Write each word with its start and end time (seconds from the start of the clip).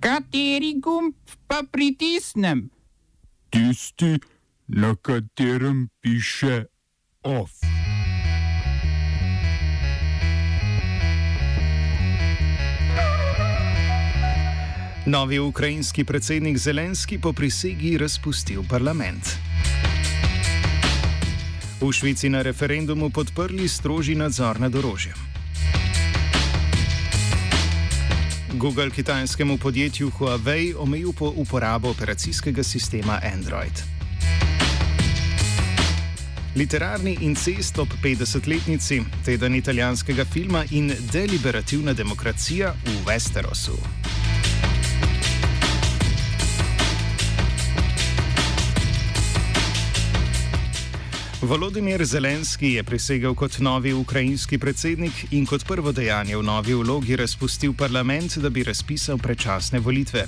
Kateri 0.00 0.80
gumb 0.80 1.14
pa 1.46 1.60
pritisnem? 1.70 2.70
Tisti, 3.50 4.16
na 4.68 4.94
katerem 4.96 5.88
piše 6.00 6.64
OF. 7.22 7.50
Novi 15.06 15.38
ukrajinski 15.38 16.04
predsednik 16.04 16.58
Zelenski 16.58 17.20
po 17.20 17.32
prisegi 17.32 17.98
razpustil 17.98 18.62
parlament. 18.70 19.36
V 21.80 21.92
Švici 21.92 22.28
na 22.28 22.42
referendumu 22.42 23.10
podprli 23.10 23.68
strožji 23.68 24.14
nadzor 24.14 24.60
nad 24.60 24.74
orožjem. 24.74 25.29
Google 28.58 28.90
kitajskemu 28.90 29.58
podjetju 29.58 30.10
Huawei 30.10 30.74
omejil 30.78 31.12
po 31.12 31.28
uporabo 31.36 31.90
operacijskega 31.90 32.62
sistema 32.62 33.20
Android. 33.34 33.82
Literarni 36.54 37.18
incest 37.20 37.78
ob 37.78 37.88
50-letnici, 38.02 39.02
teden 39.24 39.54
italijanskega 39.54 40.24
filma 40.24 40.64
in 40.70 40.92
deliberativna 41.12 41.92
demokracija 41.92 42.74
v 42.84 43.06
Westerosu. 43.06 43.99
Volodimir 51.42 52.04
Zelenski 52.04 52.72
je 52.72 52.82
prisegel 52.84 53.34
kot 53.34 53.58
novi 53.58 53.92
ukrajinski 53.92 54.58
predsednik 54.58 55.12
in 55.30 55.46
kot 55.46 55.64
prvo 55.64 55.92
dejanje 55.92 56.36
v 56.36 56.42
novi 56.42 56.74
vlogi 56.74 57.16
razpustil 57.16 57.72
parlament, 57.72 58.36
da 58.38 58.50
bi 58.50 58.64
razpisal 58.64 59.18
predčasne 59.18 59.80
volitve. 59.80 60.26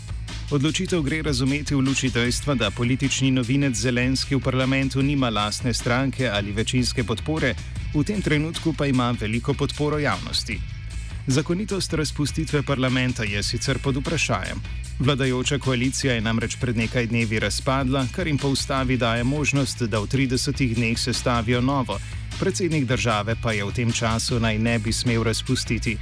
Odločitev 0.51 1.03
gre 1.03 1.23
razumeti 1.23 1.75
v 1.75 1.85
luči 1.85 2.09
dejstva, 2.11 2.55
da 2.55 2.71
politični 2.71 3.31
novinec 3.31 3.77
Zelenski 3.77 4.35
v 4.35 4.41
parlamentu 4.41 5.03
nima 5.03 5.29
lastne 5.31 5.75
stranke 5.75 6.29
ali 6.29 6.53
večinske 6.53 7.05
podpore, 7.05 7.55
v 7.95 8.05
tem 8.05 8.23
trenutku 8.23 8.73
pa 8.73 8.87
ima 8.87 9.11
veliko 9.21 9.53
podporo 9.55 9.99
javnosti. 9.99 10.82
Zakonitost 11.27 11.93
razpustitve 11.93 12.63
parlamenta 12.63 13.23
je 13.23 13.43
sicer 13.43 13.79
pod 13.79 13.97
vprašanjem. 13.97 14.59
Vladajoča 14.99 15.59
koalicija 15.59 16.15
je 16.15 16.21
namreč 16.21 16.57
pred 16.61 16.77
nekaj 16.77 17.07
dnevi 17.07 17.39
razpadla, 17.39 18.07
kar 18.15 18.27
jim 18.27 18.39
po 18.39 18.49
ustavi 18.49 18.97
daje 18.97 19.25
možnost, 19.25 19.83
da 19.83 19.99
v 19.99 20.07
30 20.07 20.75
dneh 20.75 20.99
sestavijo 20.99 21.61
novo. 21.61 21.99
Predsednik 22.41 22.85
države 22.85 23.37
pa 23.43 23.53
je 23.53 23.65
v 23.65 23.73
tem 23.73 23.93
času 23.93 24.41
naj 24.41 24.59
ne 24.59 24.79
bi 24.79 24.93
smel 24.93 25.23
razpustiti. 25.23 25.97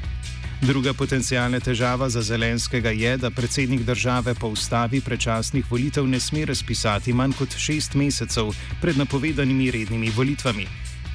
Druga 0.63 0.93
potencijalna 0.93 1.61
težava 1.61 2.09
za 2.09 2.23
Zelenskega 2.23 2.91
je, 2.91 3.17
da 3.17 3.31
predsednik 3.31 3.83
države 3.83 4.35
po 4.35 4.49
ustavi 4.49 5.01
predčasnih 5.01 5.71
volitev 5.71 6.07
ne 6.07 6.21
sme 6.21 6.45
razpisati 6.45 7.13
manj 7.13 7.33
kot 7.33 7.57
šest 7.57 7.95
mesecev 7.95 8.55
pred 8.81 8.97
napovedanimi 8.97 9.71
rednimi 9.71 10.11
volitvami. 10.17 10.67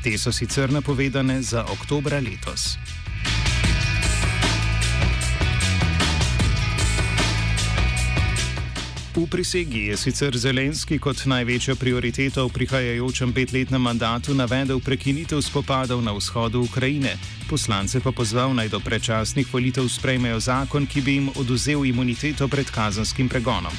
Te 0.04 0.18
so 0.18 0.32
sicer 0.32 0.72
napovedane 0.72 1.42
za 1.42 1.66
oktobra 1.66 2.20
letos. 2.20 2.78
V 9.16 9.28
prisegi 9.32 9.88
je 9.88 9.96
sicer 9.98 10.36
Zelenski 10.38 11.00
kot 11.00 11.24
največjo 11.24 11.80
prioriteto 11.80 12.44
v 12.48 12.52
prihajajočem 12.52 13.32
petletnem 13.32 13.80
mandatu 13.80 14.36
navedel 14.36 14.84
prekinitev 14.84 15.40
spopadov 15.40 16.04
na 16.04 16.12
vzhodu 16.12 16.60
Ukrajine, 16.60 17.16
poslance 17.48 18.04
pa 18.04 18.12
pozval 18.12 18.52
naj 18.52 18.76
do 18.76 18.84
predčasnih 18.84 19.48
volitev 19.48 19.88
sprejmejo 19.88 20.44
zakon, 20.44 20.84
ki 20.84 21.00
bi 21.00 21.16
jim 21.16 21.32
oduzel 21.40 21.88
imuniteto 21.88 22.52
pred 22.52 22.68
kazanskim 22.68 23.32
pregonom. 23.32 23.72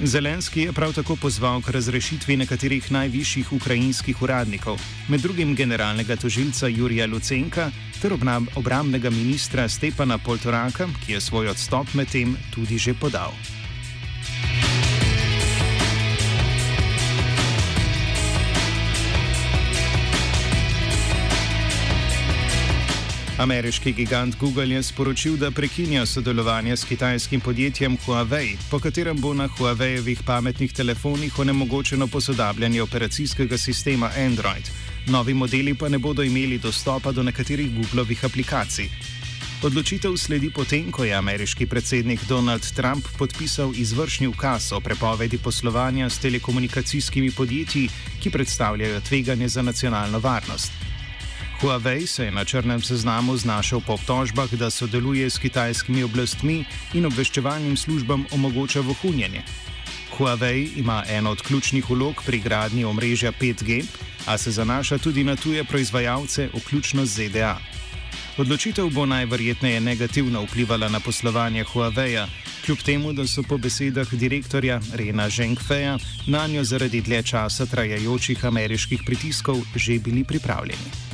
Zelenski 0.00 0.64
je 0.64 0.72
prav 0.72 0.96
tako 0.96 1.20
pozval 1.20 1.60
k 1.60 1.76
razrešitvi 1.76 2.40
nekaterih 2.40 2.88
najvišjih 2.88 3.52
ukrajinskih 3.52 4.24
uradnikov, 4.24 4.80
med 5.12 5.20
drugim 5.20 5.52
generalnega 5.52 6.16
tožilca 6.16 6.72
Jurija 6.72 7.04
Lucenka 7.06 7.68
ter 8.00 8.16
obramnega 8.56 9.12
ministra 9.12 9.68
Stepana 9.68 10.16
Poltoraka, 10.16 10.88
ki 11.04 11.12
je 11.12 11.20
svoj 11.20 11.52
odstop 11.52 11.92
medtem 11.92 12.32
tudi 12.56 12.80
že 12.80 12.96
podal. 12.96 13.36
Ameriški 23.42 23.92
gigant 23.92 24.36
Google 24.38 24.70
je 24.70 24.82
sporočil, 24.82 25.36
da 25.36 25.50
prekinja 25.50 26.06
sodelovanje 26.06 26.76
s 26.76 26.84
kitajskim 26.84 27.40
podjetjem 27.40 27.96
Huawei, 28.04 28.56
po 28.70 28.78
katerem 28.78 29.18
bo 29.20 29.32
na 29.34 29.48
Huawei-evih 29.48 30.22
pametnih 30.26 30.72
telefonih 30.72 31.38
onemogočeno 31.38 32.06
posodabljanje 32.06 32.82
operacijskega 32.82 33.58
sistema 33.58 34.10
Android. 34.26 34.70
Novi 35.06 35.34
modeli 35.34 35.74
pa 35.74 35.88
ne 35.88 35.98
bodo 35.98 36.22
imeli 36.22 36.58
dostopa 36.58 37.12
do 37.12 37.22
nekaterih 37.22 37.74
Googlovih 37.74 38.24
aplikacij. 38.24 38.88
Odločitev 39.62 40.16
sledi 40.16 40.50
potem, 40.50 40.92
ko 40.92 41.04
je 41.04 41.14
ameriški 41.14 41.66
predsednik 41.66 42.20
Donald 42.28 42.62
Trump 42.76 43.08
podpisal 43.18 43.74
izvršni 43.74 44.26
ukaz 44.26 44.72
o 44.72 44.80
prepovedi 44.80 45.38
poslovanja 45.38 46.10
s 46.10 46.18
telekomunikacijskimi 46.18 47.30
podjetji, 47.30 47.88
ki 48.22 48.30
predstavljajo 48.30 49.00
tveganje 49.00 49.48
za 49.48 49.62
nacionalno 49.62 50.18
varnost. 50.18 50.91
Huawei 51.62 52.06
se 52.06 52.24
je 52.24 52.30
na 52.30 52.44
črnem 52.44 52.82
seznamu 52.82 53.36
znašel 53.36 53.80
po 53.86 53.92
obtožbah, 53.94 54.50
da 54.54 54.70
sodeluje 54.70 55.30
s 55.30 55.38
kitajskimi 55.38 56.02
oblastmi 56.02 56.64
in 56.94 57.06
obveščevalnim 57.06 57.76
službam 57.76 58.24
omogoča 58.34 58.80
vohunjenje. 58.80 59.44
Huawei 60.16 60.72
ima 60.76 61.04
eno 61.08 61.30
od 61.30 61.42
ključnih 61.42 61.90
vlog 61.90 62.22
pri 62.26 62.40
gradnji 62.40 62.84
omrežja 62.84 63.32
5G, 63.32 63.84
a 64.26 64.38
se 64.38 64.50
zanaša 64.50 64.98
tudi 64.98 65.24
na 65.24 65.36
tuje 65.36 65.64
proizvajalce, 65.64 66.48
vključno 66.54 67.06
z 67.06 67.28
ZDA. 67.28 67.58
Odločitev 68.38 68.90
bo 68.90 69.06
najverjetneje 69.06 69.80
negativno 69.80 70.42
vplivala 70.42 70.88
na 70.88 71.00
poslovanje 71.00 71.64
Huawei-ja, 71.64 72.26
kljub 72.66 72.82
temu, 72.82 73.12
da 73.12 73.26
so 73.26 73.42
po 73.42 73.58
besedah 73.58 74.14
direktorja 74.14 74.80
Rena 74.94 75.30
Zhengfeja 75.30 75.98
na 76.26 76.46
njo 76.46 76.64
zaradi 76.64 77.00
dlje 77.00 77.22
časa 77.22 77.66
trajajočih 77.66 78.44
ameriških 78.44 79.06
pritiskov 79.06 79.62
že 79.76 79.98
bili 79.98 80.24
pripravljeni. 80.24 81.11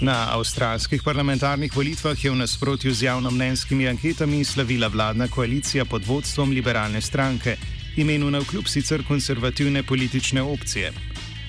Na 0.00 0.32
avstralskih 0.32 1.02
parlamentarnih 1.04 1.76
volitvah 1.76 2.16
je 2.24 2.30
v 2.30 2.36
nasprotju 2.40 2.94
z 2.94 3.04
javnomnenjskimi 3.04 3.88
anketami 3.88 4.44
slavila 4.44 4.88
vladna 4.88 5.28
koalicija 5.28 5.84
pod 5.84 6.06
vodstvom 6.06 6.50
liberalne 6.50 7.00
stranke, 7.00 7.56
imenu 7.96 8.30
na 8.30 8.38
vkljub 8.40 8.64
sicer 8.64 9.04
konservativne 9.04 9.82
politične 9.82 10.42
opcije. 10.42 10.92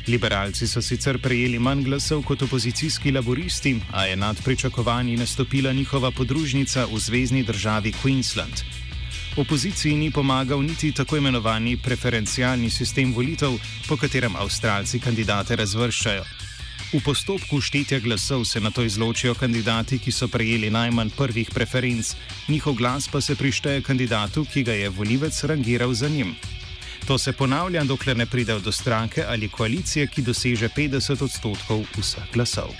Liberalci 0.07 0.67
so 0.67 0.81
sicer 0.81 1.21
prejeli 1.21 1.59
manj 1.59 1.83
glasov 1.83 2.25
kot 2.27 2.41
opozicijski 2.41 3.11
laboristi, 3.11 3.79
a 3.91 4.05
je 4.05 4.15
nad 4.15 4.43
pričakovanji 4.43 5.17
nastopila 5.17 5.71
njihova 5.73 6.11
podružnica 6.11 6.85
v 6.91 6.99
zvezdni 6.99 7.43
državi 7.43 7.93
Queensland. 8.03 8.63
Opoziciji 9.37 9.95
ni 9.95 10.11
pomagal 10.11 10.63
niti 10.63 10.91
tako 10.91 11.17
imenovani 11.17 11.77
preferencialni 11.77 12.69
sistem 12.69 13.13
volitev, 13.13 13.51
po 13.87 13.97
katerem 13.97 14.35
avstralci 14.35 14.99
kandidate 14.99 15.55
razvrščajo. 15.55 16.50
V 16.91 16.99
postopku 16.99 17.63
štetja 17.63 18.03
glasov 18.03 18.43
se 18.43 18.59
na 18.59 18.67
to 18.67 18.83
izločijo 18.83 19.31
kandidati, 19.31 19.95
ki 19.95 20.11
so 20.11 20.27
prejeli 20.27 20.67
najmanj 20.67 21.15
prvih 21.15 21.47
preferenc, 21.47 22.15
njihov 22.51 22.75
glas 22.75 23.07
pa 23.07 23.21
se 23.21 23.35
prišteje 23.35 23.81
kandidatu, 23.81 24.43
ki 24.43 24.63
ga 24.63 24.73
je 24.75 24.89
volivec 24.89 25.43
rangiral 25.43 25.93
za 25.93 26.09
njim. 26.09 26.35
To 27.07 27.17
se 27.17 27.31
ponavlja, 27.31 27.83
dokler 27.83 28.17
ne 28.17 28.25
pride 28.25 28.59
do 28.59 28.71
stranke 28.71 29.23
ali 29.23 29.47
koalicije, 29.49 30.07
ki 30.07 30.21
doseže 30.21 30.69
50 30.69 31.23
odstotkov 31.23 31.87
vseh 31.95 32.27
glasov. 32.33 32.75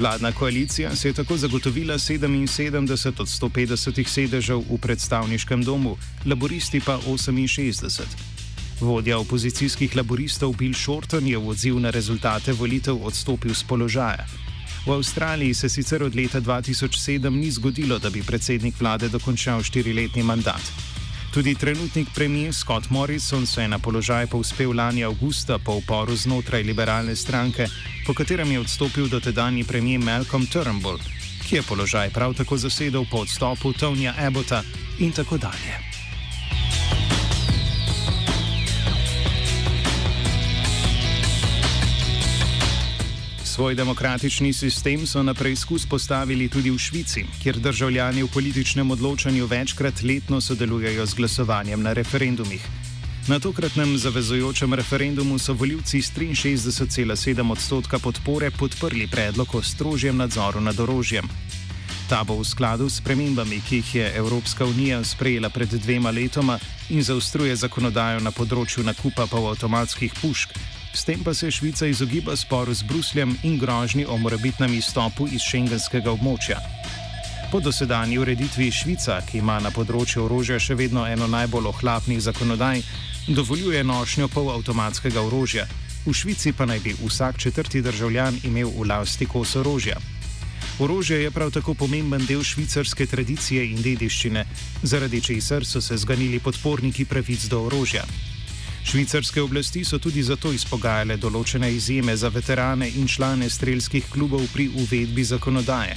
Vladna 0.00 0.32
koalicija 0.32 0.96
se 0.96 1.08
je 1.08 1.12
tako 1.12 1.36
zagotovila 1.36 1.94
77 1.94 3.20
od 3.20 3.28
150 3.28 4.08
sedežev 4.08 4.64
v 4.70 4.78
predstavniškem 4.80 5.64
domu, 5.64 5.96
laboristi 6.24 6.80
pa 6.80 6.96
68. 7.04 8.29
Vodja 8.80 9.18
opozicijskih 9.18 9.96
laboristov 9.96 10.56
Bill 10.56 10.74
Shorten 10.74 11.26
je 11.26 11.38
v 11.38 11.48
odziv 11.48 11.76
na 11.80 11.90
rezultate 11.90 12.52
volitev 12.52 12.96
odstopil 13.04 13.54
z 13.54 13.64
položaja. 13.68 14.24
V 14.86 14.92
Avstraliji 14.92 15.54
se 15.54 15.68
sicer 15.68 16.02
od 16.02 16.16
leta 16.16 16.40
2007 16.40 17.28
ni 17.30 17.50
zgodilo, 17.50 17.98
da 17.98 18.10
bi 18.10 18.22
predsednik 18.22 18.80
vlade 18.80 19.08
dokončal 19.08 19.62
štiriletni 19.62 20.22
mandat. 20.22 20.62
Tudi 21.34 21.54
trenutnik 21.54 22.08
premijer 22.14 22.54
Scott 22.54 22.90
Morrison 22.90 23.46
se 23.46 23.62
je 23.62 23.68
na 23.68 23.78
položaj 23.78 24.26
povzpel 24.26 24.72
lani 24.72 25.04
avgusta 25.04 25.58
po 25.58 25.76
uporu 25.76 26.16
znotraj 26.16 26.62
liberalne 26.62 27.16
stranke, 27.16 27.68
po 28.06 28.14
katerem 28.14 28.52
je 28.52 28.60
odstopil 28.60 29.08
dotedanji 29.08 29.64
premijer 29.64 30.00
Malcolm 30.00 30.46
Turnbull, 30.46 30.98
ki 31.48 31.56
je 31.56 31.62
položaj 31.62 32.10
prav 32.10 32.34
tako 32.34 32.56
zasedel 32.56 33.04
po 33.10 33.18
odstopu 33.18 33.72
Tonija 33.72 34.14
Abbotta 34.18 34.62
in 34.98 35.12
tako 35.12 35.38
dalje. 35.38 35.89
Svoj 43.60 43.74
demokratični 43.74 44.52
sistem 44.52 45.02
so 45.06 45.20
na 45.22 45.34
preizkus 45.34 45.84
postavili 45.86 46.48
tudi 46.48 46.70
v 46.70 46.78
Švici, 46.80 47.26
kjer 47.42 47.58
državljani 47.60 48.22
v 48.22 48.28
političnem 48.32 48.90
odločanju 48.90 49.46
večkrat 49.46 50.00
letno 50.02 50.40
sodelujejo 50.40 51.06
z 51.06 51.14
glasovanjem 51.14 51.82
na 51.82 51.92
referendumih. 51.92 52.64
Na 53.28 53.36
tokratnem 53.40 53.98
zavezujočem 53.98 54.74
referendumu 54.74 55.38
so 55.38 55.52
voljivci 55.52 56.00
s 56.02 56.12
63,7 56.16 57.52
odstotka 57.52 57.98
podpore 57.98 58.50
podprli 58.50 59.06
predlog 59.06 59.54
o 59.54 59.62
strožjem 59.62 60.16
nadzoru 60.16 60.60
nad 60.60 60.80
orožjem. 60.80 61.28
Ta 62.08 62.24
bo 62.24 62.40
v 62.40 62.44
skladu 62.44 62.88
s 62.88 63.00
premembami, 63.00 63.60
ki 63.68 63.76
jih 63.76 63.94
je 63.94 64.12
Evropska 64.16 64.64
unija 64.64 65.04
sprejela 65.04 65.50
pred 65.50 65.68
dvema 65.68 66.10
letoma 66.10 66.58
in 66.88 67.02
zaostruje 67.02 67.56
zakonodajo 67.56 68.24
na 68.24 68.30
področju 68.30 68.84
nakupa 68.84 69.26
polavtomatskih 69.26 70.16
pušk. 70.22 70.79
S 70.94 71.04
tem 71.04 71.22
pa 71.24 71.34
se 71.34 71.50
Švica 71.50 71.86
izogiba 71.86 72.36
sporu 72.36 72.74
z 72.74 72.82
Brusljem 72.82 73.36
in 73.42 73.58
grožnji 73.58 74.06
o 74.06 74.16
morebitnem 74.16 74.74
izstopu 74.74 75.28
iz 75.30 75.42
šengenskega 75.42 76.10
območja. 76.10 76.58
Po 77.50 77.60
dosedanji 77.60 78.18
ureditvi 78.18 78.70
Švica, 78.70 79.20
ki 79.26 79.38
ima 79.38 79.58
na 79.62 79.70
področju 79.74 80.24
orožja 80.24 80.58
še 80.58 80.74
vedno 80.74 81.06
eno 81.06 81.26
najbolj 81.26 81.70
ohlapnih 81.70 82.20
zakonodaj, 82.22 82.82
dovoljuje 83.26 83.84
nošnjo 83.84 84.28
polavtomatskega 84.34 85.22
orožja. 85.22 85.66
V 86.06 86.14
Švici 86.14 86.52
pa 86.52 86.66
naj 86.66 86.80
bi 86.80 86.94
vsak 86.98 87.38
četrti 87.38 87.82
državljan 87.82 88.40
imel 88.44 88.70
v 88.70 88.86
lasti 88.90 89.26
kos 89.26 89.56
orožja. 89.56 89.98
Orožje 90.80 91.22
je 91.22 91.30
prav 91.30 91.50
tako 91.50 91.74
pomemben 91.74 92.22
del 92.26 92.42
švicarske 92.42 93.06
tradicije 93.06 93.66
in 93.70 93.82
dediščine, 93.82 94.46
zaradi 94.82 95.20
česar 95.20 95.66
so 95.66 95.80
se 95.80 95.96
zganili 95.96 96.40
podporniki 96.40 97.04
pravic 97.04 97.50
do 97.52 97.66
orožja. 97.66 98.06
Švicarske 98.84 99.42
oblasti 99.42 99.84
so 99.84 99.98
tudi 99.98 100.22
zato 100.22 100.52
izpogajale 100.52 101.16
določene 101.16 101.68
izjeme 101.72 102.16
za 102.16 102.28
veterane 102.28 102.88
in 102.88 103.08
člane 103.08 103.50
strelskih 103.50 104.08
klubov 104.10 104.46
pri 104.52 104.68
uvedbi 104.68 105.24
zakonodaje. 105.24 105.96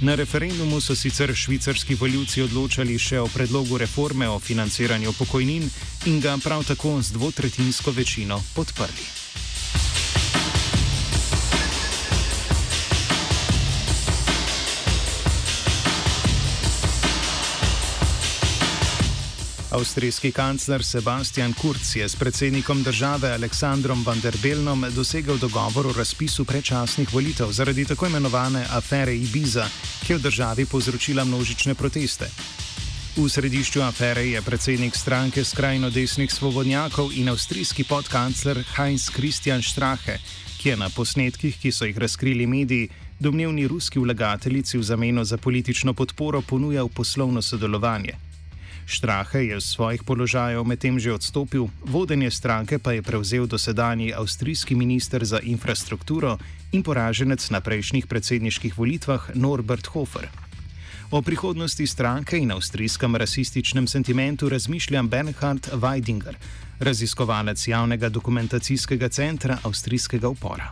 Na 0.00 0.14
referendumu 0.14 0.80
so 0.80 0.94
sicer 0.94 1.34
švicarski 1.34 1.94
voljivci 1.94 2.42
odločali 2.42 2.98
še 2.98 3.20
o 3.20 3.28
predlogu 3.32 3.78
reforme 3.78 4.28
o 4.28 4.38
financiranju 4.38 5.12
pokojnin 5.18 5.70
in 6.06 6.20
ga 6.20 6.36
prav 6.36 6.64
tako 6.68 6.98
z 7.02 7.16
dvotretinsko 7.16 7.96
večino 7.96 8.42
podprli. 8.54 9.25
Avstrijski 19.76 20.32
kancler 20.32 20.84
Sebastian 20.84 21.52
Kurz 21.52 21.96
je 21.96 22.08
s 22.08 22.16
predsednikom 22.16 22.82
države 22.82 23.32
Aleksandrom 23.32 24.04
van 24.06 24.20
der 24.20 24.36
Belnom 24.42 24.86
dosegel 24.94 25.38
dogovor 25.38 25.86
o 25.86 25.92
razpisu 25.92 26.44
predčasnih 26.44 27.14
volitev 27.14 27.52
zaradi 27.52 27.84
tako 27.84 28.06
imenovane 28.06 28.64
afere 28.70 29.16
Ibiza, 29.16 29.68
ki 30.06 30.12
je 30.12 30.16
v 30.16 30.22
državi 30.22 30.66
povzročila 30.66 31.24
množične 31.24 31.74
proteste. 31.74 32.30
V 33.16 33.28
središču 33.28 33.82
afere 33.82 34.24
je 34.24 34.42
predsednik 34.42 34.96
stranke 34.96 35.44
skrajno 35.44 35.90
desnih 35.90 36.32
svobodnjakov 36.32 37.12
in 37.12 37.28
avstrijski 37.28 37.84
podkancler 37.84 38.64
Heinz 38.76 39.10
Christian 39.12 39.62
Strache, 39.62 40.18
ki 40.58 40.68
je 40.68 40.76
na 40.76 40.88
posnetkih, 40.88 41.58
ki 41.60 41.72
so 41.72 41.84
jih 41.84 41.98
razkrili 41.98 42.46
mediji, 42.46 42.88
domnevni 43.20 43.68
ruski 43.68 43.98
vlagateljici 43.98 44.78
v 44.78 44.82
zameno 44.82 45.24
za 45.24 45.36
politično 45.36 45.94
podporo 45.94 46.40
ponujal 46.40 46.88
poslovno 46.88 47.42
sodelovanje. 47.42 48.25
Štrahe 48.86 49.50
je 49.50 49.60
z 49.60 49.66
svojih 49.66 50.06
položajev 50.06 50.62
medtem 50.62 50.94
že 50.94 51.10
odstopil, 51.10 51.66
vodenje 51.82 52.30
stranke 52.30 52.78
pa 52.78 52.94
je 52.94 53.02
prevzel 53.02 53.50
dosedanji 53.50 54.14
avstrijski 54.14 54.78
minister 54.78 55.24
za 55.26 55.42
infrastrukturo 55.42 56.38
in 56.70 56.86
poraženec 56.86 57.50
na 57.50 57.58
prejšnjih 57.60 58.06
predsedniških 58.06 58.78
volitvah 58.78 59.34
Norbert 59.34 59.90
Hofer. 59.90 60.30
O 61.10 61.22
prihodnosti 61.22 61.86
stranke 61.86 62.38
in 62.38 62.54
avstrijskem 62.54 63.16
rasističnem 63.16 63.86
sentimentu 63.86 64.48
razmišlja 64.48 65.02
Bernhard 65.02 65.66
Weidinger, 65.74 66.38
raziskovalec 66.78 67.68
javnega 67.68 68.08
dokumentacijskega 68.08 69.08
centra 69.08 69.58
avstrijskega 69.62 70.28
upora. 70.28 70.70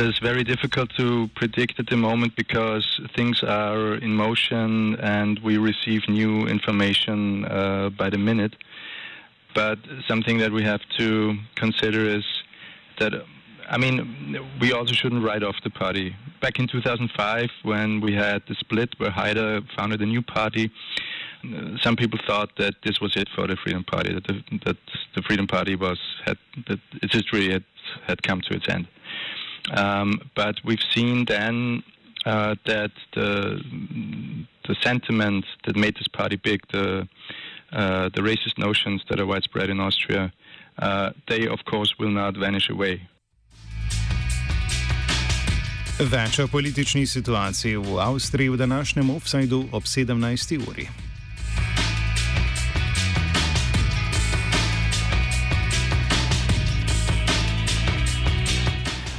It's 0.00 0.20
very 0.20 0.44
difficult 0.44 0.90
to 0.96 1.28
predict 1.34 1.80
at 1.80 1.88
the 1.88 1.96
moment 1.96 2.36
because 2.36 3.00
things 3.16 3.42
are 3.42 3.94
in 3.96 4.14
motion 4.14 4.94
and 5.00 5.40
we 5.40 5.58
receive 5.58 6.08
new 6.08 6.46
information 6.46 7.44
uh, 7.44 7.90
by 7.90 8.08
the 8.08 8.16
minute. 8.16 8.54
But 9.56 9.80
something 10.06 10.38
that 10.38 10.52
we 10.52 10.62
have 10.62 10.82
to 10.98 11.36
consider 11.56 12.08
is 12.08 12.24
that, 13.00 13.12
I 13.68 13.76
mean, 13.76 14.38
we 14.60 14.72
also 14.72 14.92
shouldn't 14.92 15.24
write 15.24 15.42
off 15.42 15.56
the 15.64 15.70
party. 15.70 16.14
Back 16.40 16.60
in 16.60 16.68
2005, 16.68 17.50
when 17.64 18.00
we 18.00 18.14
had 18.14 18.44
the 18.46 18.54
split 18.54 18.90
where 18.98 19.10
Haider 19.10 19.66
founded 19.76 20.00
a 20.00 20.06
new 20.06 20.22
party, 20.22 20.70
uh, 21.42 21.76
some 21.82 21.96
people 21.96 22.20
thought 22.24 22.50
that 22.58 22.74
this 22.84 23.00
was 23.00 23.16
it 23.16 23.28
for 23.34 23.48
the 23.48 23.56
Freedom 23.56 23.82
Party, 23.82 24.14
that 24.14 24.28
the, 24.28 24.58
that 24.64 24.76
the 25.16 25.22
Freedom 25.22 25.48
Party 25.48 25.74
was 25.74 25.98
had 26.24 26.38
that 26.68 26.78
its 27.02 27.14
history 27.14 27.50
had 27.50 27.64
had 28.06 28.22
come 28.22 28.40
to 28.42 28.54
its 28.54 28.68
end. 28.68 28.86
Um, 29.74 30.20
but 30.34 30.56
we've 30.64 30.86
seen 30.94 31.24
then 31.26 31.82
uh, 32.24 32.54
that 32.66 32.92
the 33.14 33.60
the 34.66 34.76
sentiment 34.82 35.44
that 35.64 35.76
made 35.76 35.94
this 35.96 36.08
party 36.08 36.36
big, 36.36 36.60
the 36.72 37.08
uh, 37.72 38.08
the 38.14 38.20
racist 38.20 38.58
notions 38.58 39.02
that 39.08 39.20
are 39.20 39.26
widespread 39.26 39.70
in 39.70 39.80
Austria, 39.80 40.32
uh, 40.78 41.10
they 41.28 41.46
of 41.46 41.64
course 41.64 41.94
will 41.98 42.10
not 42.10 42.36
vanish 42.36 42.70
away. 42.70 43.08
Več 45.98 46.38
o 46.38 46.46
politični 46.46 47.06
situaciji 47.10 47.76
v 47.76 47.98
Avstriji 47.98 48.54
v 48.54 48.56
današnjem 48.56 49.10
offsajdu 49.10 49.68
ob 49.72 49.82
17. 49.82 50.62
uri. 50.68 51.07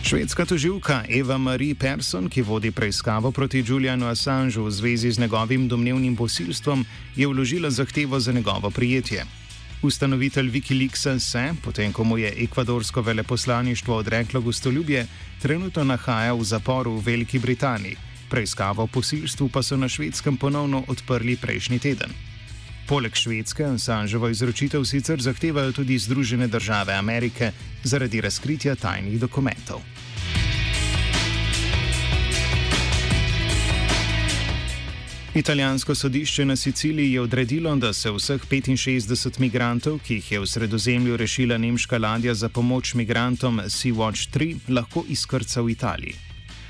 Švedska 0.09 0.41
toživka 0.45 1.05
Eva 1.05 1.37
Marie 1.37 1.77
Persson, 1.77 2.25
ki 2.33 2.41
vodi 2.41 2.71
preiskavo 2.73 3.29
proti 3.31 3.61
Julianu 3.61 4.09
Assangeu 4.09 4.65
v 4.65 4.71
zvezi 4.73 5.11
z 5.11 5.21
njegovim 5.21 5.67
domnevnim 5.69 6.15
posilstvom, 6.17 6.81
je 7.15 7.27
vložila 7.27 7.69
zahtevo 7.69 8.19
za 8.19 8.31
njegovo 8.31 8.71
prijetje. 8.73 9.25
Ustanovitelj 9.85 10.49
Wikileaksa 10.49 11.19
se, 11.19 11.53
potem 11.61 11.93
ko 11.93 12.03
mu 12.03 12.17
je 12.17 12.33
ekvadorsko 12.43 13.01
veleposlaništvo 13.01 13.95
odreklo 13.95 14.41
gostoljubje, 14.41 15.05
trenutno 15.41 15.83
nahaja 15.83 16.33
v 16.33 16.43
zaporu 16.43 16.97
v 16.97 17.05
Veliki 17.05 17.39
Britaniji. 17.39 17.97
Preiskavo 18.29 18.83
o 18.83 18.87
posilstvu 18.87 19.49
pa 19.49 19.61
so 19.61 19.77
na 19.77 19.89
švedskem 19.89 20.37
ponovno 20.37 20.83
odprli 20.87 21.37
prejšnji 21.37 21.79
teden. 21.79 22.09
Poleg 22.87 23.15
Švedske 23.15 23.65
Assangevo 23.65 24.29
izročitev 24.29 24.83
sicer 24.83 25.21
zahtevajo 25.21 25.71
tudi 25.71 25.99
Združene 25.99 26.47
države 26.47 26.93
Amerike 26.93 27.51
zaradi 27.83 28.21
razkritja 28.21 28.75
tajnih 28.75 29.19
dokumentov. 29.19 29.81
Italijansko 35.35 35.95
sodišče 35.95 36.45
na 36.45 36.55
Siciliji 36.55 37.11
je 37.11 37.21
odredilo, 37.21 37.75
da 37.75 37.93
se 37.93 38.11
vseh 38.11 38.41
65 38.41 39.39
migrantov, 39.39 39.99
ki 39.99 40.13
jih 40.13 40.31
je 40.31 40.39
v 40.39 40.47
sredozemlju 40.47 41.17
rešila 41.17 41.57
nemška 41.57 41.97
ladja 41.97 42.33
za 42.33 42.49
pomoč 42.49 42.93
migrantom 42.93 43.61
Sea-Watch 43.65 44.29
3, 44.33 44.57
lahko 44.69 45.05
izkrca 45.09 45.61
v 45.61 45.69
Italiji. 45.69 46.28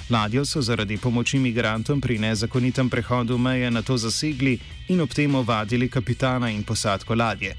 Ladjo 0.09 0.45
so 0.45 0.61
zaradi 0.61 0.97
pomoči 0.97 1.37
migrantom 1.39 2.01
pri 2.01 2.17
nezakonitem 2.19 2.89
prehodu 2.89 3.37
meje 3.37 3.71
na 3.71 3.81
to 3.81 3.97
zasegli 3.97 4.59
in 4.87 5.01
ob 5.01 5.13
tem 5.13 5.35
ovadili 5.35 5.89
kapitana 5.89 6.49
in 6.49 6.63
posadko 6.63 7.15
ladje. 7.15 7.55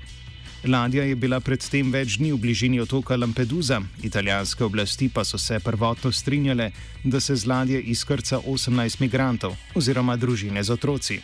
Ladja 0.64 1.04
je 1.04 1.14
bila 1.16 1.40
predtem 1.40 1.92
več 1.92 2.18
dni 2.18 2.32
v 2.32 2.40
bližini 2.42 2.80
otoka 2.80 3.16
Lampedusa, 3.16 3.80
italijanske 4.02 4.64
oblasti 4.64 5.08
pa 5.08 5.24
so 5.24 5.38
se 5.38 5.60
prvotno 5.60 6.12
strinjale, 6.12 6.72
da 7.04 7.20
se 7.20 7.36
z 7.36 7.46
ladje 7.46 7.80
izkrca 7.80 8.40
18 8.40 9.00
migrantov 9.00 9.54
oziroma 9.74 10.16
družine 10.16 10.62
z 10.62 10.72
otroci. 10.72 11.20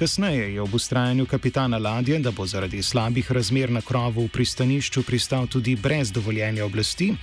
Kasneje 0.00 0.54
je 0.54 0.60
ob 0.60 0.74
ustrajanju 0.74 1.26
kapitana 1.26 1.78
ladje, 1.78 2.18
da 2.18 2.30
bo 2.30 2.46
zaradi 2.46 2.82
slabih 2.82 3.32
razmer 3.32 3.70
na 3.70 3.80
krovu 3.80 4.24
v 4.24 4.28
pristanišču 4.28 5.02
pristal 5.02 5.46
tudi 5.46 5.76
brez 5.76 6.12
dovoljenja 6.12 6.64
oblasti, 6.64 7.14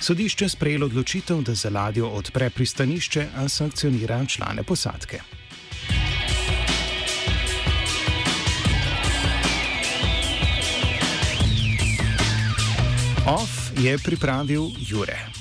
sodišče 0.00 0.48
sprejelo 0.48 0.86
odločitev, 0.86 1.42
da 1.42 1.54
za 1.54 1.70
ladjo 1.70 2.08
odpre 2.08 2.50
pristanišče, 2.50 3.26
a 3.36 3.48
sankcionira 3.48 4.24
člane 4.26 4.62
posadke. 4.62 5.20
OF 13.26 13.72
je 13.78 13.98
pripravil 13.98 14.70
Jure. 14.78 15.35